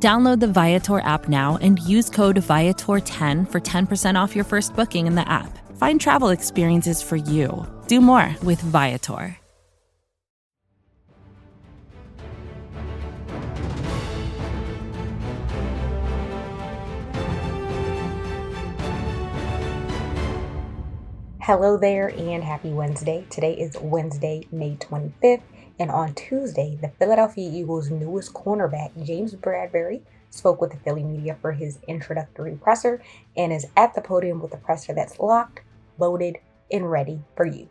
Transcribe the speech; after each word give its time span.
Download 0.00 0.38
the 0.38 0.46
Viator 0.46 1.00
app 1.00 1.28
now 1.28 1.58
and 1.60 1.80
use 1.80 2.08
code 2.08 2.36
Viator10 2.36 3.50
for 3.50 3.60
10% 3.60 4.14
off 4.14 4.36
your 4.36 4.44
first 4.44 4.76
booking 4.76 5.08
in 5.08 5.16
the 5.16 5.28
app. 5.28 5.58
Find 5.76 6.00
travel 6.00 6.28
experiences 6.28 7.02
for 7.02 7.16
you. 7.16 7.66
Do 7.88 8.00
more 8.00 8.36
with 8.44 8.60
Viator. 8.60 9.36
Hello 21.40 21.78
there 21.78 22.08
and 22.08 22.44
happy 22.44 22.70
Wednesday. 22.70 23.24
Today 23.30 23.54
is 23.54 23.74
Wednesday, 23.80 24.46
May 24.52 24.76
25th, 24.76 25.40
and 25.78 25.90
on 25.90 26.14
Tuesday, 26.14 26.76
the 26.80 26.88
Philadelphia 26.88 27.50
Eagles' 27.50 27.90
newest 27.90 28.34
cornerback, 28.34 28.90
James 29.04 29.34
Bradberry, 29.34 30.02
spoke 30.30 30.60
with 30.60 30.72
the 30.72 30.78
Philly 30.78 31.04
media 31.04 31.36
for 31.40 31.52
his 31.52 31.78
introductory 31.86 32.56
presser 32.56 33.02
and 33.36 33.52
is 33.52 33.66
at 33.76 33.94
the 33.94 34.00
podium 34.00 34.40
with 34.40 34.52
a 34.52 34.58
presser 34.58 34.92
that's 34.92 35.18
locked, 35.18 35.60
loaded, 35.98 36.38
and 36.70 36.90
ready 36.90 37.20
for 37.36 37.46
you. 37.46 37.68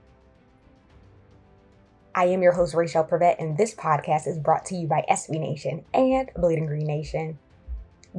I 2.15 2.25
am 2.25 2.41
your 2.41 2.53
host, 2.53 2.73
Rachel 2.73 3.03
Prevet, 3.03 3.35
and 3.39 3.57
this 3.57 3.75
podcast 3.75 4.25
is 4.25 4.39
brought 4.39 4.65
to 4.65 4.75
you 4.75 4.87
by 4.87 5.05
SB 5.09 5.39
Nation 5.39 5.85
and 5.93 6.31
Bleeding 6.35 6.65
Green 6.65 6.87
Nation 6.87 7.37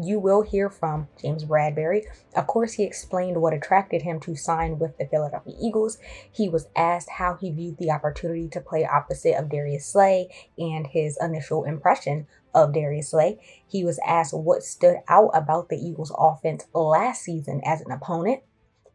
you 0.05 0.19
will 0.19 0.43
hear 0.43 0.71
from 0.71 1.09
James 1.21 1.45
Bradberry. 1.45 2.03
Of 2.37 2.47
course, 2.47 2.75
he 2.75 2.85
explained 2.85 3.41
what 3.41 3.53
attracted 3.53 4.03
him 4.03 4.21
to 4.21 4.37
sign 4.37 4.79
with 4.79 4.97
the 4.99 5.07
Philadelphia 5.07 5.55
Eagles. 5.61 5.99
He 6.31 6.49
was 6.49 6.69
asked 6.77 7.11
how 7.11 7.35
he 7.35 7.51
viewed 7.51 7.79
the 7.79 7.91
opportunity 7.91 8.49
to 8.49 8.61
play 8.61 8.87
opposite 8.87 9.35
of 9.37 9.49
Darius 9.49 9.87
Slay 9.87 10.29
and 10.57 10.87
his 10.87 11.19
initial 11.21 11.65
impression 11.65 12.27
of 12.55 12.73
Darius 12.73 13.11
Slay. 13.11 13.39
He 13.67 13.85
was 13.85 13.99
asked 14.07 14.35
what 14.35 14.63
stood 14.63 14.99
out 15.09 15.31
about 15.35 15.69
the 15.69 15.77
Eagles' 15.77 16.13
offense 16.17 16.67
last 16.73 17.23
season 17.23 17.61
as 17.65 17.81
an 17.81 17.91
opponent 17.91 18.43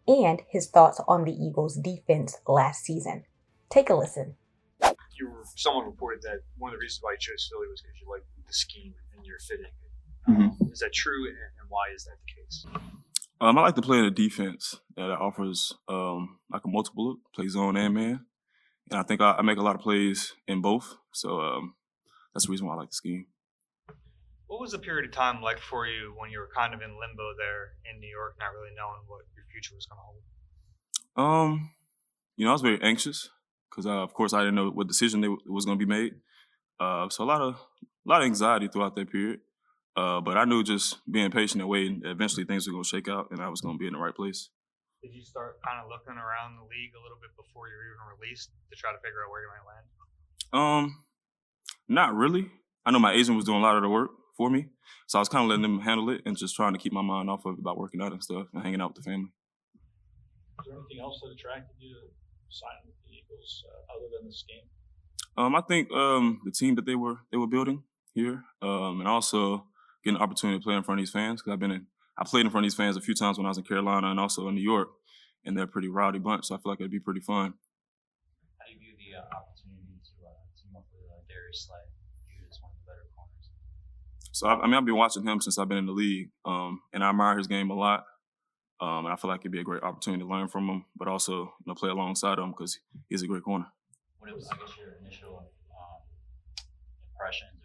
and 0.07 0.41
his 0.49 0.67
thoughts 0.67 0.99
on 1.07 1.23
the 1.23 1.33
Eagles' 1.33 1.75
defense 1.75 2.37
last 2.47 2.83
season. 2.83 3.25
Take 3.69 3.89
a 3.89 3.95
listen. 3.95 4.35
You 5.17 5.29
were, 5.29 5.43
someone 5.55 5.85
reported 5.85 6.21
that 6.23 6.39
one 6.57 6.73
of 6.73 6.79
the 6.79 6.81
reasons 6.81 7.01
why 7.01 7.13
you 7.13 7.17
chose 7.19 7.49
Philly 7.51 7.67
was 7.67 7.81
because 7.81 7.99
you 8.01 8.09
liked 8.09 8.25
the 8.45 8.53
scheme 8.53 8.93
and 9.15 9.25
your 9.25 9.39
fitting 9.39 9.65
Mm-hmm. 10.27 10.71
Is 10.71 10.79
that 10.79 10.93
true, 10.93 11.25
and 11.27 11.69
why 11.69 11.83
is 11.93 12.05
that 12.05 12.17
the 12.25 12.41
case? 12.41 12.65
Um, 13.41 13.57
I 13.57 13.61
like 13.61 13.75
to 13.75 13.81
play 13.81 13.99
in 13.99 14.05
a 14.05 14.11
defense 14.11 14.79
that 14.95 15.09
offers 15.09 15.73
um, 15.89 16.39
like 16.51 16.63
a 16.63 16.69
multiple 16.69 17.09
look, 17.09 17.19
play 17.35 17.47
zone 17.47 17.75
and 17.75 17.93
man, 17.93 18.25
and 18.89 18.99
I 18.99 19.03
think 19.03 19.21
I, 19.21 19.33
I 19.33 19.41
make 19.41 19.57
a 19.57 19.61
lot 19.61 19.75
of 19.75 19.81
plays 19.81 20.33
in 20.47 20.61
both. 20.61 20.95
So 21.11 21.39
um, 21.39 21.75
that's 22.33 22.45
the 22.45 22.51
reason 22.51 22.67
why 22.67 22.73
I 22.73 22.77
like 22.77 22.89
the 22.89 22.95
scheme. 22.95 23.27
What 24.47 24.61
was 24.61 24.71
the 24.71 24.79
period 24.79 25.05
of 25.05 25.11
time 25.11 25.41
like 25.41 25.59
for 25.59 25.87
you 25.87 26.13
when 26.17 26.29
you 26.29 26.39
were 26.39 26.49
kind 26.55 26.73
of 26.73 26.81
in 26.81 26.89
limbo 26.89 27.33
there 27.37 27.73
in 27.91 27.99
New 27.99 28.07
York, 28.07 28.35
not 28.39 28.53
really 28.53 28.73
knowing 28.75 29.01
what 29.07 29.25
your 29.35 29.45
future 29.51 29.75
was 29.75 29.87
going 29.87 29.97
to 29.97 30.03
hold? 30.05 31.51
Um, 31.51 31.71
you 32.37 32.45
know, 32.45 32.51
I 32.51 32.53
was 32.53 32.61
very 32.61 32.79
anxious 32.81 33.29
because, 33.69 33.85
uh, 33.85 34.03
of 34.03 34.13
course, 34.13 34.33
I 34.33 34.39
didn't 34.39 34.55
know 34.55 34.69
what 34.69 34.87
decision 34.87 35.21
they, 35.21 35.27
was 35.27 35.65
going 35.65 35.77
to 35.77 35.85
be 35.85 35.89
made. 35.89 36.13
Uh, 36.79 37.09
so 37.09 37.23
a 37.23 37.25
lot 37.25 37.41
of 37.41 37.55
a 37.55 38.09
lot 38.09 38.21
of 38.21 38.25
anxiety 38.25 38.67
throughout 38.67 38.95
that 38.95 39.11
period. 39.11 39.39
Uh, 39.95 40.21
but 40.21 40.37
I 40.37 40.45
knew 40.45 40.63
just 40.63 40.97
being 41.09 41.29
patient 41.29 41.61
and 41.61 41.69
waiting, 41.69 42.01
eventually 42.03 42.45
things 42.45 42.65
were 42.67 42.73
going 42.73 42.83
to 42.83 42.89
shake 42.89 43.07
out 43.07 43.29
and 43.31 43.41
I 43.41 43.49
was 43.49 43.61
going 43.61 43.75
to 43.75 43.79
be 43.79 43.87
in 43.87 43.93
the 43.93 43.99
right 43.99 44.15
place. 44.15 44.49
Did 45.03 45.13
you 45.13 45.23
start 45.23 45.59
kind 45.61 45.79
of 45.83 45.89
looking 45.89 46.17
around 46.17 46.55
the 46.55 46.63
league 46.63 46.95
a 46.97 47.01
little 47.01 47.17
bit 47.21 47.29
before 47.35 47.67
you 47.67 47.75
were 47.75 47.93
even 47.93 48.19
released 48.19 48.49
to 48.71 48.75
try 48.75 48.91
to 48.91 48.97
figure 48.99 49.21
out 49.23 49.29
where 49.29 49.43
you 49.43 49.51
might 49.51 49.67
land? 49.67 49.85
Um, 50.53 51.03
not 51.87 52.15
really. 52.15 52.49
I 52.85 52.91
know 52.91 52.99
my 52.99 53.13
agent 53.13 53.35
was 53.35 53.45
doing 53.45 53.59
a 53.59 53.61
lot 53.61 53.75
of 53.75 53.83
the 53.83 53.89
work 53.89 54.11
for 54.35 54.49
me, 54.49 54.67
so 55.07 55.19
I 55.19 55.21
was 55.21 55.29
kind 55.29 55.43
of 55.43 55.49
letting 55.49 55.61
them 55.61 55.81
handle 55.81 56.09
it 56.09 56.21
and 56.25 56.37
just 56.37 56.55
trying 56.55 56.73
to 56.73 56.79
keep 56.79 56.93
my 56.93 57.01
mind 57.01 57.29
off 57.29 57.45
of 57.45 57.55
it 57.55 57.59
about 57.59 57.77
working 57.77 58.01
out 58.01 58.13
and 58.13 58.23
stuff 58.23 58.47
and 58.53 58.63
hanging 58.63 58.81
out 58.81 58.95
with 58.95 59.03
the 59.03 59.09
family. 59.09 59.29
Is 60.59 60.65
there 60.67 60.77
anything 60.77 61.01
else 61.01 61.19
that 61.21 61.31
attracted 61.31 61.75
you 61.79 61.93
to 61.93 62.55
sign 62.55 62.69
with 62.85 62.95
the 63.05 63.11
Eagles 63.17 63.63
uh, 63.67 63.93
other 63.93 64.07
than 64.17 64.27
this 64.27 64.43
game? 64.47 64.67
Um, 65.35 65.55
I 65.55 65.61
think 65.61 65.91
um, 65.91 66.41
the 66.45 66.51
team 66.51 66.75
that 66.75 66.85
they 66.85 66.95
were 66.95 67.17
they 67.31 67.37
were 67.37 67.47
building 67.47 67.83
here, 68.13 68.43
um, 68.61 68.99
and 68.99 69.07
also 69.07 69.65
getting 70.03 70.17
an 70.17 70.21
opportunity 70.21 70.59
to 70.59 70.63
play 70.63 70.75
in 70.75 70.83
front 70.83 70.99
of 70.99 71.03
these 71.03 71.11
fans 71.11 71.41
because 71.41 71.53
I've 71.53 71.59
been 71.59 71.71
in, 71.71 71.87
I 72.17 72.23
played 72.25 72.45
in 72.45 72.51
front 72.51 72.65
of 72.65 72.71
these 72.71 72.75
fans 72.75 72.97
a 72.97 73.01
few 73.01 73.15
times 73.15 73.37
when 73.37 73.45
I 73.45 73.49
was 73.49 73.57
in 73.57 73.63
Carolina 73.63 74.11
and 74.11 74.19
also 74.19 74.47
in 74.47 74.55
New 74.55 74.61
York, 74.61 74.89
and 75.45 75.57
they're 75.57 75.65
a 75.65 75.67
pretty 75.67 75.87
rowdy 75.87 76.19
bunch. 76.19 76.45
So 76.45 76.55
I 76.55 76.57
feel 76.59 76.71
like 76.71 76.79
it'd 76.79 76.91
be 76.91 76.99
pretty 76.99 77.21
fun. 77.21 77.53
How 78.59 78.65
do 78.67 78.73
you 78.73 78.79
view 78.79 78.93
the 78.97 79.17
uh, 79.17 79.23
opportunity 79.37 79.97
to 80.03 80.27
uh, 80.27 80.31
team 80.59 80.75
up 80.75 80.85
with 80.91 81.09
uh, 81.09 81.23
Darius 81.27 81.67
Slay? 81.67 81.79
One 82.61 82.71
of 82.71 82.77
the 82.77 82.91
better 82.91 83.07
corners. 83.15 83.49
So 84.31 84.47
I, 84.47 84.61
I, 84.61 84.65
mean, 84.67 84.75
I've 84.75 84.85
been 84.85 84.95
watching 84.95 85.25
him 85.25 85.41
since 85.41 85.57
I've 85.57 85.67
been 85.67 85.79
in 85.79 85.85
the 85.85 85.93
league, 85.93 86.29
um, 86.45 86.81
and 86.93 87.03
I 87.03 87.09
admire 87.09 87.37
his 87.37 87.47
game 87.47 87.71
a 87.71 87.75
lot. 87.75 88.05
Um, 88.81 89.05
and 89.05 89.13
I 89.13 89.15
feel 89.15 89.29
like 89.29 89.41
it'd 89.41 89.51
be 89.51 89.61
a 89.61 89.63
great 89.63 89.83
opportunity 89.83 90.23
to 90.23 90.29
learn 90.29 90.49
from 90.49 90.67
him, 90.67 90.85
but 90.97 91.07
also 91.07 91.33
you 91.33 91.65
know, 91.67 91.73
play 91.73 91.89
alongside 91.89 92.37
him 92.37 92.51
because 92.51 92.79
he's 93.07 93.21
a 93.21 93.27
great 93.27 93.43
corner. 93.43 93.67
What 94.19 94.33
was, 94.35 94.49
I 94.51 94.57
guess, 94.57 94.75
your 94.77 94.95
initial 94.99 95.51
um, 95.71 96.01
impressions 97.11 97.62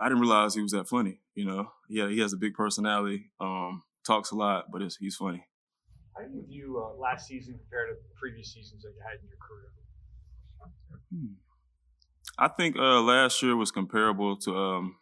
I 0.00 0.08
didn't 0.08 0.20
realize 0.20 0.54
he 0.54 0.62
was 0.62 0.72
that 0.72 0.88
funny. 0.88 1.20
You 1.34 1.46
know, 1.46 1.72
yeah, 1.88 2.08
he 2.08 2.20
has 2.20 2.32
a 2.32 2.36
big 2.36 2.54
personality, 2.54 3.30
um, 3.40 3.82
talks 4.06 4.30
a 4.30 4.34
lot, 4.34 4.66
but 4.72 4.82
he's 4.98 5.16
funny. 5.16 5.46
How 6.16 6.24
do 6.24 6.32
you 6.34 6.44
view 6.46 6.82
uh, 6.82 6.98
last 6.98 7.26
season 7.28 7.58
compared 7.58 7.90
to 7.90 7.96
previous 8.18 8.52
seasons 8.52 8.82
that 8.82 8.92
you 8.94 9.02
had 9.02 9.18
in 9.20 9.28
your 9.28 9.38
career? 9.38 9.70
Hmm. 11.12 11.34
I 12.38 12.48
think 12.48 12.76
uh, 12.76 13.00
last 13.00 13.42
year 13.42 13.56
was 13.56 13.70
comparable 13.70 14.36
to 14.38 14.56
um, 14.56 14.96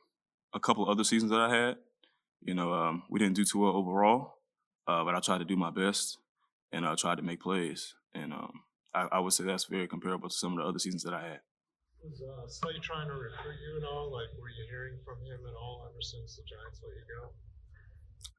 a 0.52 0.60
couple 0.60 0.88
other 0.88 1.04
seasons 1.04 1.30
that 1.30 1.40
I 1.40 1.54
had. 1.54 1.76
You 2.42 2.54
know, 2.54 2.72
um, 2.72 3.02
we 3.08 3.18
didn't 3.18 3.36
do 3.36 3.44
too 3.44 3.60
well 3.60 3.76
overall, 3.76 4.34
uh, 4.86 5.04
but 5.04 5.14
I 5.14 5.20
tried 5.20 5.38
to 5.38 5.44
do 5.44 5.56
my 5.56 5.70
best 5.70 6.18
and 6.72 6.86
I 6.86 6.94
tried 6.94 7.16
to 7.16 7.22
make 7.22 7.40
plays. 7.40 7.94
And 8.14 8.32
um, 8.32 8.52
I, 8.94 9.08
I 9.12 9.18
would 9.20 9.32
say 9.32 9.44
that's 9.44 9.64
very 9.64 9.88
comparable 9.88 10.28
to 10.28 10.34
some 10.34 10.52
of 10.52 10.58
the 10.58 10.64
other 10.64 10.78
seasons 10.78 11.04
that 11.04 11.14
I 11.14 11.22
had. 11.22 11.40
Was 12.04 12.20
uh, 12.20 12.44
Slay 12.46 12.76
trying 12.84 13.08
to 13.08 13.16
recruit 13.16 13.56
you 13.64 13.80
and 13.80 13.86
all? 13.88 14.12
Like, 14.12 14.28
were 14.36 14.52
you 14.52 14.68
hearing 14.68 15.00
from 15.08 15.24
him 15.24 15.40
at 15.48 15.56
all 15.56 15.88
ever 15.88 16.02
since 16.04 16.36
the 16.36 16.44
Giants 16.44 16.84
let 16.84 16.92
you 16.92 17.06
go? 17.08 17.32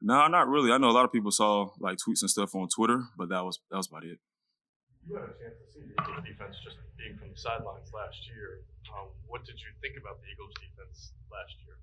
No, 0.00 0.28
not 0.28 0.46
really. 0.46 0.70
I 0.70 0.78
know 0.78 0.90
a 0.90 0.94
lot 0.94 1.04
of 1.04 1.10
people 1.10 1.32
saw 1.32 1.74
like 1.80 1.98
tweets 1.98 2.22
and 2.22 2.30
stuff 2.30 2.54
on 2.54 2.68
Twitter, 2.68 3.02
but 3.18 3.28
that 3.30 3.42
was 3.42 3.58
that 3.70 3.76
was 3.76 3.88
about 3.88 4.04
it. 4.04 4.18
You 5.08 5.16
had 5.18 5.24
a 5.24 5.34
chance 5.34 5.58
to 5.58 5.66
see 5.66 5.82
the 5.82 5.98
Eagles 5.98 6.22
defense 6.22 6.56
just 6.62 6.76
being 6.96 7.18
from 7.18 7.30
the 7.30 7.38
sidelines 7.38 7.90
last 7.90 8.18
year. 8.30 8.62
Um, 8.94 9.10
what 9.26 9.44
did 9.44 9.58
you 9.58 9.70
think 9.82 9.98
about 9.98 10.22
the 10.22 10.30
Eagles 10.30 10.54
defense 10.62 11.12
last 11.26 11.54
year? 11.66 11.76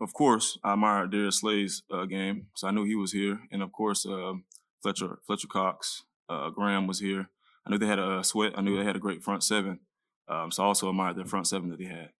Of 0.00 0.12
course, 0.12 0.58
I 0.62 0.74
admired 0.74 1.10
Darius 1.10 1.40
Slay's 1.40 1.84
uh, 1.90 2.04
game, 2.04 2.48
so 2.54 2.68
I 2.68 2.70
knew 2.70 2.84
he 2.84 2.96
was 2.96 3.12
here, 3.12 3.40
and 3.50 3.62
of 3.62 3.72
course, 3.72 4.04
uh, 4.04 4.34
Fletcher 4.82 5.20
Fletcher 5.26 5.48
Cox, 5.48 6.04
uh, 6.28 6.50
Graham 6.50 6.86
was 6.86 7.00
here. 7.00 7.30
I 7.66 7.70
knew 7.70 7.78
they 7.78 7.86
had 7.86 7.98
a 7.98 8.22
Sweat. 8.22 8.52
I 8.56 8.60
knew 8.60 8.76
they 8.76 8.84
had 8.84 8.96
a 8.96 9.00
great 9.00 9.24
front 9.24 9.42
seven. 9.42 9.80
Um, 10.28 10.50
so 10.50 10.64
I 10.64 10.66
also 10.66 10.88
admired 10.88 11.16
the 11.16 11.24
front 11.24 11.46
seven 11.46 11.70
that 11.70 11.80
he 11.80 11.86
had. 11.86 12.10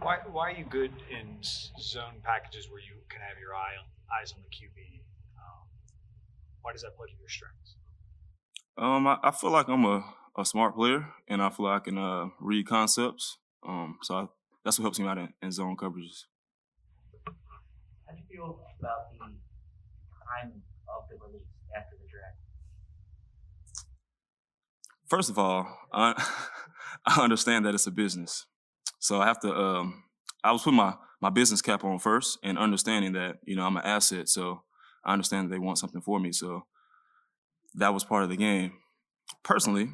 Why, 0.00 0.18
why 0.30 0.50
are 0.50 0.54
you 0.54 0.64
good 0.64 0.92
in 1.10 1.38
zone 1.42 2.20
packages 2.24 2.68
where 2.70 2.80
you 2.80 2.94
can 3.08 3.20
have 3.20 3.38
your 3.38 3.54
eye 3.54 3.74
on, 3.78 3.86
eyes 4.20 4.32
on 4.32 4.40
the 4.42 4.48
QB? 4.48 5.00
Um, 5.36 5.66
why 6.62 6.72
does 6.72 6.82
that 6.82 6.96
play 6.96 7.06
to 7.08 7.14
your 7.18 7.28
strengths? 7.28 7.76
Um, 8.76 9.06
I, 9.06 9.18
I, 9.22 9.30
feel 9.32 9.50
like 9.50 9.68
I'm 9.68 9.84
a, 9.84 10.04
a 10.36 10.44
smart 10.44 10.76
player, 10.76 11.06
and 11.26 11.42
I 11.42 11.50
feel 11.50 11.66
like 11.66 11.82
I 11.82 11.84
can 11.84 11.98
uh, 11.98 12.28
read 12.40 12.66
concepts. 12.66 13.38
Um, 13.66 13.98
so 14.02 14.14
I, 14.14 14.26
that's 14.64 14.78
what 14.78 14.84
helps 14.84 15.00
me 15.00 15.06
out 15.06 15.18
in, 15.18 15.32
in 15.42 15.50
zone 15.50 15.76
coverages. 15.76 16.24
How 18.06 18.12
do 18.12 18.18
you 18.18 18.24
feel 18.30 18.60
about 18.78 19.10
the 19.12 19.18
timing 19.18 20.62
of 20.88 21.08
the 21.10 21.16
release 21.26 21.48
after 21.76 21.96
the 21.96 22.08
draft? 22.08 22.36
First 25.08 25.30
of 25.30 25.38
all, 25.38 25.66
I, 25.92 26.12
I 27.16 27.22
understand 27.22 27.64
that 27.64 27.74
it's 27.74 27.86
a 27.86 27.90
business. 27.90 28.44
So 28.98 29.20
I 29.20 29.26
have 29.26 29.40
to, 29.40 29.54
um, 29.54 30.04
I 30.44 30.52
was 30.52 30.62
putting 30.62 30.76
my, 30.76 30.94
my 31.22 31.30
business 31.30 31.62
cap 31.62 31.82
on 31.82 31.98
first 31.98 32.38
and 32.42 32.58
understanding 32.58 33.12
that, 33.14 33.36
you 33.44 33.56
know, 33.56 33.64
I'm 33.64 33.76
an 33.76 33.84
asset. 33.84 34.28
So 34.28 34.62
I 35.04 35.14
understand 35.14 35.48
that 35.48 35.54
they 35.54 35.58
want 35.58 35.78
something 35.78 36.02
for 36.02 36.20
me. 36.20 36.32
So 36.32 36.66
that 37.76 37.94
was 37.94 38.04
part 38.04 38.24
of 38.24 38.28
the 38.28 38.36
game. 38.36 38.72
Personally, 39.42 39.88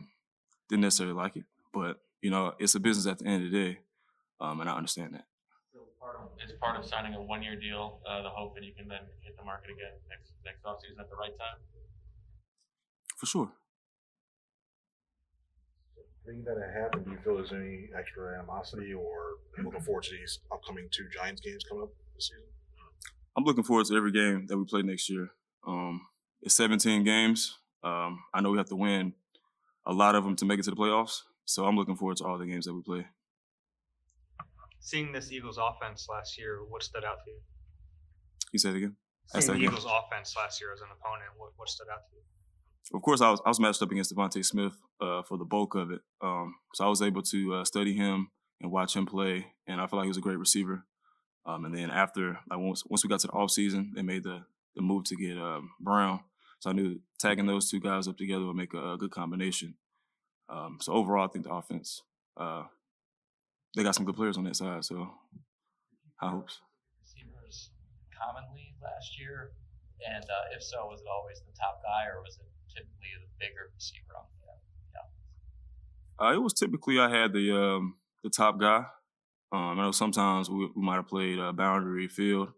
didn't 0.69 0.83
necessarily 0.83 1.15
like 1.15 1.37
it, 1.37 1.45
but, 1.73 1.99
you 2.21 2.31
know, 2.31 2.55
it's 2.59 2.75
a 2.75 2.81
business 2.81 3.07
at 3.07 3.19
the 3.19 3.27
end 3.27 3.45
of 3.45 3.53
the 3.53 3.65
day. 3.65 3.79
Um, 4.41 4.61
and 4.61 4.69
I 4.69 4.77
understand 4.77 5.15
that. 5.15 5.27
So 5.73 5.87
It's 6.43 6.53
part 6.61 6.77
of 6.77 6.85
signing 6.85 7.15
a 7.15 7.23
one-year 7.23 7.61
deal, 7.61 8.01
uh, 8.09 8.23
the 8.23 8.31
hope 8.31 8.57
that 8.57 8.65
you 8.65 8.73
can 8.75 8.89
then 8.89 9.07
hit 9.23 9.37
the 9.37 9.45
market 9.45 9.71
again 9.71 9.95
next 10.09 10.33
next 10.45 10.65
offseason 10.65 10.99
at 10.99 11.09
the 11.09 11.17
right 11.17 11.37
time. 11.39 11.59
For 13.17 13.27
sure. 13.27 13.53
Being 16.27 16.43
that 16.45 16.57
it 16.57 16.73
happened, 16.73 17.05
do 17.05 17.11
you 17.11 17.19
feel 17.19 17.37
there's 17.37 17.53
any 17.53 17.91
extra 17.97 18.39
animosity 18.39 18.95
or 18.95 19.35
looking 19.63 19.81
forward 19.83 20.05
to 20.05 20.13
these 20.13 20.39
upcoming 20.51 20.89
two 20.91 21.07
Giants 21.13 21.43
games 21.43 21.65
coming 21.69 21.83
up 21.85 21.91
this 22.15 22.29
season? 22.29 22.45
I'm 23.37 23.45
looking 23.45 23.65
forward 23.65 23.87
to 23.87 23.97
every 23.97 24.13
game 24.13 24.47
that 24.47 24.57
we 24.57 24.65
play 24.65 24.83
next 24.83 25.11
year. 25.11 25.29
Um, 25.67 26.01
it's 26.41 26.55
17 26.57 27.05
games. 27.05 27.59
Um, 27.83 28.21
I 28.33 28.41
know 28.41 28.51
we 28.51 28.59
have 28.59 28.69
to 28.69 28.77
win 28.77 29.13
a 29.85 29.93
lot 29.93 30.15
of 30.15 30.25
them 30.25 30.35
to 30.37 30.45
make 30.47 30.59
it 30.59 30.63
to 30.65 30.71
the 30.71 30.77
playoffs. 30.77 31.23
So 31.45 31.67
I'm 31.67 31.77
looking 31.77 31.97
forward 31.97 32.17
to 32.19 32.25
all 32.25 32.39
the 32.39 32.47
games 32.47 32.65
that 32.65 32.75
we 32.75 32.83
play. 32.83 33.07
Seeing 34.81 35.13
this 35.13 35.31
Eagles 35.31 35.59
offense 35.59 36.07
last 36.11 36.39
year, 36.39 36.61
what 36.69 36.83
stood 36.83 37.05
out 37.05 37.19
to 37.25 37.31
you? 37.31 37.39
You 38.53 38.59
say 38.59 38.71
it 38.71 38.77
again? 38.77 38.97
Seeing 39.27 39.59
the 39.59 39.65
Eagles 39.65 39.85
offense 39.85 40.35
last 40.37 40.61
year 40.61 40.73
as 40.73 40.81
an 40.81 40.89
opponent, 40.89 41.31
what, 41.37 41.53
what 41.57 41.69
stood 41.69 41.89
out 41.93 42.01
to 42.09 42.17
you? 42.17 42.23
Of 42.93 43.03
course, 43.03 43.21
I 43.21 43.31
was 43.31 43.41
I 43.45 43.49
was 43.49 43.61
matched 43.61 43.83
up 43.83 43.91
against 43.91 44.15
DeVonta 44.15 44.45
Smith 44.45 44.77
uh, 45.01 45.23
for 45.23 45.39
the 45.39 45.45
bulk 45.45 45.75
of 45.75 45.91
it, 45.91 46.01
um, 46.21 46.55
so 46.75 46.85
I 46.85 46.89
was 46.89 47.01
able 47.01 47.23
to 47.23 47.55
uh, 47.55 47.65
study 47.65 47.95
him 47.95 48.31
and 48.61 48.71
watch 48.71 48.95
him 48.95 49.07
play, 49.07 49.47
and 49.67 49.81
I 49.81 49.87
felt 49.87 49.99
like 49.99 50.05
he 50.05 50.09
was 50.09 50.19
a 50.19 50.23
great 50.23 50.39
receiver. 50.39 50.85
Um, 51.47 51.65
and 51.65 51.75
then 51.75 51.91
after, 51.91 52.41
like 52.49 52.59
once 52.59 52.85
once 52.87 53.03
we 53.03 53.09
got 53.09 53.21
to 53.21 53.27
the 53.29 53.33
offseason, 53.33 53.95
they 53.95 54.03
made 54.03 54.25
the 54.25 54.45
the 54.77 54.83
move 54.83 55.05
to 55.05 55.17
get 55.17 55.39
um, 55.39 55.71
Brown, 55.81 56.21
so 56.59 56.71
I 56.71 56.73
knew 56.75 57.01
tagging 57.19 57.47
those 57.47 57.71
two 57.71 57.81
guys 57.81 58.07
up 58.07 58.19
together 58.19 58.45
would 58.45 58.57
make 58.57 58.75
a, 58.75 58.93
a 58.93 58.99
good 58.99 59.11
combination. 59.11 59.77
Um, 60.49 60.79
so 60.81 60.93
overall, 60.93 61.25
I 61.25 61.29
think 61.29 61.47
the 61.47 61.55
offense, 61.55 62.03
uh, 62.37 62.65
they 63.75 63.83
got 63.83 63.95
some 63.95 64.05
good 64.05 64.17
players 64.17 64.37
on 64.37 64.45
that 64.45 64.57
side. 64.57 64.85
So 64.85 65.11
high 66.17 66.31
hopes. 66.31 66.61
Receivers 67.01 67.71
commonly 68.13 68.75
last 68.83 69.19
year, 69.19 69.53
and 70.07 70.25
uh, 70.25 70.55
if 70.55 70.63
so, 70.63 70.87
was 70.87 71.01
it 71.01 71.07
always 71.11 71.41
the 71.41 71.57
top 71.59 71.81
guy, 71.83 72.07
or 72.13 72.21
was 72.23 72.37
it 72.37 72.47
typically 72.75 73.15
the 73.21 73.31
bigger 73.39 73.71
receiver 73.75 74.15
on 74.19 74.27
the 74.41 74.53
yeah? 74.95 76.27
Uh, 76.27 76.35
it 76.35 76.43
was 76.43 76.53
typically 76.53 76.99
I 76.99 77.09
had 77.09 77.33
the 77.33 77.57
um, 77.57 77.97
the 78.23 78.31
top 78.31 78.61
guy. 78.61 78.87
Um, 79.53 79.79
I 79.79 79.85
know 79.85 79.93
sometimes 79.93 80.51
we, 80.51 80.69
we 80.75 80.83
might 80.83 80.97
have 80.97 81.09
played 81.09 81.39
a 81.39 81.53
boundary 81.53 82.09
field 82.09 82.49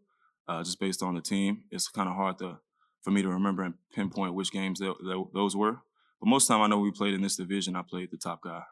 uh, 0.49 0.63
just 0.63 0.81
based 0.81 1.03
on 1.03 1.15
the 1.15 1.21
team. 1.21 1.65
It's 1.71 1.89
kind 1.89 2.09
of 2.09 2.15
hard 2.15 2.39
to 2.39 2.59
for 3.03 3.11
me 3.11 3.23
to 3.23 3.29
remember 3.29 3.63
and 3.63 3.75
pinpoint 3.95 4.35
which 4.35 4.51
games 4.51 4.81
that, 4.81 4.95
that, 5.05 5.25
those 5.33 5.55
were. 5.55 5.79
But 6.21 6.29
most 6.29 6.45
of 6.45 6.49
the 6.49 6.55
time 6.55 6.63
I 6.63 6.67
know 6.67 6.81
we 6.81 6.91
played 6.91 7.15
in 7.15 7.23
this 7.23 7.37
division, 7.37 7.77
I 7.77 7.83
played 7.83 8.11
the 8.11 8.17
top 8.17 8.43
guy. 8.43 8.63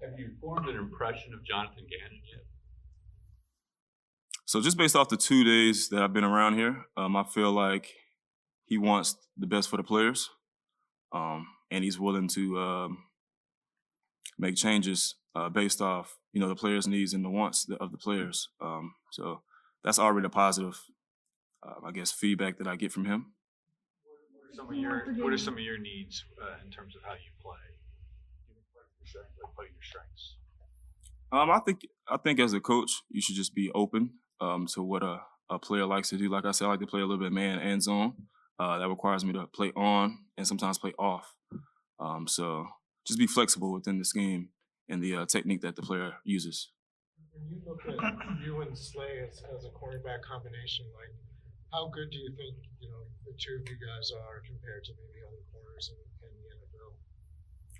Have 0.00 0.18
you 0.18 0.30
formed 0.40 0.68
an 0.68 0.76
impression 0.76 1.34
of 1.34 1.44
Jonathan 1.44 1.84
Gannon 1.90 2.20
yet? 2.30 2.44
So 4.46 4.60
just 4.60 4.76
based 4.76 4.94
off 4.94 5.08
the 5.08 5.16
two 5.16 5.44
days 5.44 5.88
that 5.88 6.02
I've 6.02 6.12
been 6.12 6.24
around 6.24 6.54
here, 6.54 6.86
um, 6.96 7.16
I 7.16 7.24
feel 7.24 7.50
like 7.52 7.92
he 8.64 8.78
wants 8.78 9.16
the 9.36 9.46
best 9.46 9.68
for 9.68 9.76
the 9.76 9.82
players, 9.82 10.30
um, 11.12 11.46
and 11.70 11.84
he's 11.84 11.98
willing 11.98 12.28
to 12.28 12.58
um, 12.58 12.98
make 14.38 14.56
changes 14.56 15.16
uh, 15.34 15.48
based 15.48 15.80
off 15.80 16.16
you 16.32 16.40
know 16.40 16.48
the 16.48 16.54
players' 16.54 16.86
needs 16.86 17.12
and 17.12 17.24
the 17.24 17.30
wants 17.30 17.68
of 17.80 17.92
the 17.92 17.98
players. 17.98 18.48
Um, 18.60 18.94
so 19.12 19.42
that's 19.82 19.98
already 19.98 20.26
a 20.26 20.30
positive, 20.30 20.80
uh, 21.66 21.86
I 21.86 21.92
guess, 21.92 22.10
feedback 22.10 22.58
that 22.58 22.66
I 22.66 22.76
get 22.76 22.92
from 22.92 23.04
him 23.04 23.34
some 24.54 24.68
of 24.68 24.76
your 24.76 25.04
what 25.18 25.32
are 25.32 25.38
some 25.38 25.54
of 25.54 25.60
your 25.60 25.78
needs 25.78 26.24
uh, 26.40 26.56
in 26.64 26.70
terms 26.70 26.94
of 26.96 27.02
how 27.02 27.12
you 27.12 27.32
play? 27.42 27.58
Like 29.58 29.68
your 29.68 29.82
strengths. 29.82 30.36
Um, 31.32 31.50
I 31.50 31.60
think 31.60 31.80
I 32.08 32.16
think 32.16 32.40
as 32.40 32.52
a 32.52 32.60
coach, 32.60 32.90
you 33.10 33.20
should 33.20 33.36
just 33.36 33.54
be 33.54 33.70
open 33.74 34.10
um, 34.40 34.66
to 34.74 34.82
what 34.82 35.02
a, 35.02 35.20
a 35.50 35.58
player 35.58 35.86
likes 35.86 36.10
to 36.10 36.16
do. 36.16 36.30
Like 36.30 36.44
I 36.44 36.52
said, 36.52 36.66
I 36.66 36.70
like 36.70 36.80
to 36.80 36.86
play 36.86 37.00
a 37.00 37.06
little 37.06 37.22
bit 37.22 37.32
man 37.32 37.58
and 37.58 37.82
zone. 37.82 38.14
Uh, 38.58 38.78
that 38.78 38.88
requires 38.88 39.24
me 39.24 39.32
to 39.32 39.46
play 39.48 39.72
on 39.76 40.18
and 40.36 40.46
sometimes 40.46 40.78
play 40.78 40.92
off. 40.98 41.34
Um, 41.98 42.28
so 42.28 42.66
just 43.06 43.18
be 43.18 43.26
flexible 43.26 43.72
within 43.72 43.98
the 43.98 44.04
scheme 44.04 44.50
and 44.88 45.02
the 45.02 45.16
uh, 45.16 45.26
technique 45.26 45.62
that 45.62 45.76
the 45.76 45.82
player 45.82 46.14
uses. 46.24 46.70
When 47.32 47.48
you 47.50 47.62
look 47.66 47.80
at 47.88 48.44
you 48.44 48.60
and 48.60 48.76
Slay 48.76 49.26
as, 49.28 49.42
as 49.56 49.64
a 49.64 49.70
cornerback 49.70 50.22
combination, 50.22 50.86
like 50.94 51.14
how 51.72 51.88
good 51.88 52.10
do 52.10 52.18
you 52.18 52.30
think 52.36 52.54
you 52.78 52.88
know 52.88 53.02
the 53.26 53.32
two 53.32 53.58
of 53.58 53.68
you 53.68 53.74
guys 53.74 54.12
are 54.12 54.42
compared 54.46 54.84
to 54.84 54.92
maybe 54.94 55.26
other 55.26 55.42
corners 55.50 55.90
in, 55.90 55.98
in 56.22 56.32
the 56.38 56.46
NFL? 56.54 56.94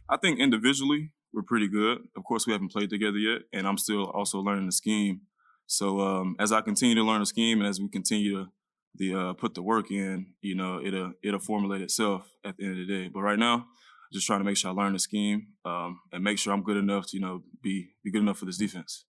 I 0.08 0.16
think 0.16 0.40
individually 0.40 1.12
we're 1.32 1.42
pretty 1.42 1.68
good. 1.68 1.98
Of 2.16 2.24
course, 2.24 2.46
we 2.46 2.52
haven't 2.52 2.72
played 2.72 2.90
together 2.90 3.18
yet, 3.18 3.42
and 3.52 3.66
I'm 3.66 3.78
still 3.78 4.10
also 4.10 4.40
learning 4.40 4.66
the 4.66 4.72
scheme. 4.72 5.22
So 5.66 6.00
um, 6.00 6.36
as 6.38 6.52
I 6.52 6.60
continue 6.60 6.94
to 6.96 7.02
learn 7.02 7.20
the 7.20 7.26
scheme, 7.26 7.60
and 7.60 7.68
as 7.68 7.80
we 7.80 7.88
continue 7.88 8.36
to 8.36 8.50
the 8.96 9.14
uh, 9.14 9.32
put 9.34 9.54
the 9.54 9.62
work 9.62 9.90
in, 9.90 10.34
you 10.40 10.54
know, 10.54 10.80
it'll 10.80 11.12
it'll 11.22 11.40
formulate 11.40 11.82
itself 11.82 12.28
at 12.44 12.56
the 12.56 12.64
end 12.64 12.80
of 12.80 12.86
the 12.86 12.92
day. 12.92 13.08
But 13.08 13.22
right 13.22 13.38
now, 13.38 13.66
just 14.12 14.26
trying 14.26 14.40
to 14.40 14.44
make 14.44 14.56
sure 14.56 14.70
I 14.70 14.74
learn 14.74 14.92
the 14.92 14.98
scheme 14.98 15.48
um, 15.64 16.00
and 16.12 16.22
make 16.22 16.38
sure 16.38 16.52
I'm 16.52 16.62
good 16.62 16.76
enough 16.76 17.08
to 17.08 17.16
you 17.16 17.22
know 17.22 17.42
be 17.62 17.90
be 18.04 18.10
good 18.10 18.22
enough 18.22 18.38
for 18.38 18.44
this 18.44 18.58
defense. 18.58 19.04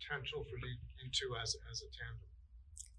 Potential 0.00 0.44
for 0.44 0.56
you, 0.56 0.76
you 1.04 1.10
two 1.12 1.34
as 1.40 1.56
as 1.70 1.82
a 1.82 1.86
tandem. 1.86 2.26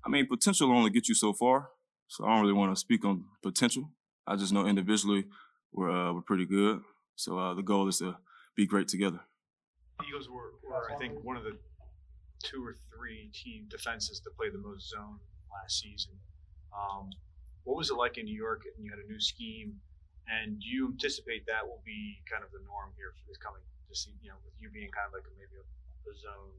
I 0.05 0.09
mean, 0.09 0.27
potential 0.27 0.71
only 0.71 0.89
get 0.89 1.07
you 1.07 1.15
so 1.15 1.33
far. 1.33 1.69
So 2.07 2.25
I 2.25 2.29
don't 2.29 2.41
really 2.41 2.53
want 2.53 2.75
to 2.75 2.79
speak 2.79 3.05
on 3.05 3.25
potential. 3.41 3.89
I 4.27 4.35
just 4.35 4.53
know 4.53 4.65
individually 4.65 5.25
we're 5.71 5.91
uh, 5.91 6.13
we're 6.13 6.21
pretty 6.21 6.45
good. 6.45 6.81
So 7.15 7.37
uh, 7.37 7.53
the 7.53 7.63
goal 7.63 7.87
is 7.87 7.97
to 7.99 8.17
be 8.55 8.65
great 8.65 8.87
together. 8.87 9.21
Eagles 10.07 10.29
were, 10.29 10.53
were, 10.67 10.91
I 10.91 10.97
think, 10.97 11.23
one 11.23 11.37
of 11.37 11.43
the 11.43 11.57
two 12.43 12.65
or 12.65 12.75
three 12.95 13.31
team 13.33 13.67
defenses 13.69 14.19
to 14.21 14.29
play 14.37 14.49
the 14.49 14.57
most 14.57 14.89
zone 14.89 15.19
last 15.53 15.79
season. 15.79 16.13
Um, 16.73 17.09
what 17.63 17.77
was 17.77 17.89
it 17.89 17.95
like 17.95 18.17
in 18.17 18.25
New 18.25 18.35
York? 18.35 18.63
And 18.65 18.83
you 18.83 18.91
had 18.91 18.99
a 18.99 19.07
new 19.07 19.19
scheme, 19.19 19.79
and 20.27 20.59
do 20.59 20.67
you 20.67 20.89
anticipate 20.89 21.45
that 21.47 21.65
will 21.65 21.81
be 21.85 22.19
kind 22.29 22.43
of 22.43 22.51
the 22.51 22.59
norm 22.65 22.91
here 22.97 23.13
for 23.13 23.23
this 23.27 23.37
coming 23.37 23.61
see? 23.93 24.11
You 24.21 24.29
know, 24.29 24.41
with 24.43 24.53
you 24.59 24.69
being 24.69 24.89
kind 24.89 25.07
of 25.07 25.13
like 25.13 25.23
maybe 25.37 25.61
a, 25.61 25.65
a 26.09 26.13
zone 26.17 26.57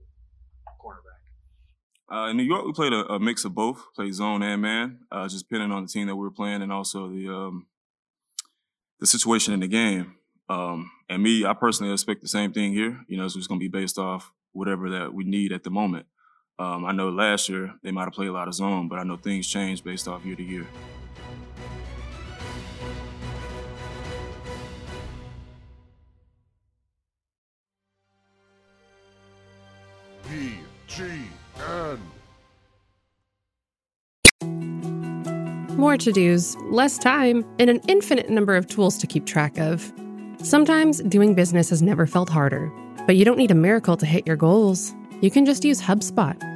cornerback. 0.78 1.22
Uh, 2.12 2.30
in 2.30 2.36
New 2.36 2.42
York, 2.42 2.64
we 2.66 2.72
played 2.72 2.92
a, 2.92 3.06
a, 3.14 3.18
mix 3.18 3.44
of 3.44 3.54
both, 3.54 3.82
played 3.94 4.14
zone 4.14 4.42
and 4.42 4.60
man, 4.60 5.00
uh, 5.10 5.26
just 5.26 5.48
depending 5.48 5.72
on 5.72 5.82
the 5.82 5.88
team 5.88 6.06
that 6.06 6.14
we 6.14 6.22
were 6.22 6.30
playing 6.30 6.60
and 6.60 6.70
also 6.70 7.08
the 7.08 7.28
um, 7.28 7.66
the 9.00 9.06
situation 9.06 9.54
in 9.54 9.60
the 9.60 9.68
game. 9.68 10.14
Um, 10.48 10.90
and 11.08 11.22
me, 11.22 11.46
I 11.46 11.54
personally 11.54 11.92
expect 11.92 12.20
the 12.20 12.28
same 12.28 12.52
thing 12.52 12.72
here. 12.72 13.00
You 13.08 13.16
know, 13.16 13.24
it's 13.24 13.34
just 13.34 13.48
going 13.48 13.58
to 13.58 13.64
be 13.64 13.68
based 13.68 13.98
off 13.98 14.32
whatever 14.52 14.90
that 14.90 15.14
we 15.14 15.24
need 15.24 15.52
at 15.52 15.64
the 15.64 15.70
moment. 15.70 16.06
Um, 16.56 16.84
I 16.84 16.92
know 16.92 17.08
last 17.08 17.48
year 17.48 17.74
they 17.82 17.90
might 17.90 18.04
have 18.04 18.12
played 18.12 18.28
a 18.28 18.32
lot 18.32 18.46
of 18.46 18.54
zone, 18.54 18.86
but 18.86 18.98
I 19.00 19.02
know 19.02 19.16
things 19.16 19.46
change 19.46 19.82
based 19.82 20.06
off 20.06 20.24
year 20.24 20.36
to 20.36 20.42
year. 20.42 20.66
More 35.76 35.96
to 35.98 36.12
dos, 36.12 36.56
less 36.70 36.98
time, 36.98 37.44
and 37.58 37.68
an 37.68 37.80
infinite 37.88 38.30
number 38.30 38.54
of 38.54 38.68
tools 38.68 38.96
to 38.98 39.06
keep 39.08 39.26
track 39.26 39.58
of. 39.58 39.92
Sometimes 40.42 41.02
doing 41.02 41.34
business 41.34 41.68
has 41.70 41.82
never 41.82 42.06
felt 42.06 42.28
harder, 42.28 42.72
but 43.06 43.16
you 43.16 43.24
don't 43.24 43.36
need 43.36 43.50
a 43.50 43.56
miracle 43.56 43.96
to 43.96 44.06
hit 44.06 44.24
your 44.26 44.36
goals. 44.36 44.94
You 45.20 45.30
can 45.30 45.44
just 45.44 45.64
use 45.64 45.80
HubSpot 45.82 46.53